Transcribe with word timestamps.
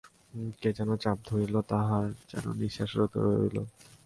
কে 0.61 0.69
যেন 0.77 0.89
চাপিয়া 1.03 1.25
ধরিল, 1.27 1.55
তাঁহার 1.71 2.05
যেন 2.31 2.45
নিশ্বাস 2.61 2.91
রোধ 2.97 3.11
করিল। 3.15 3.57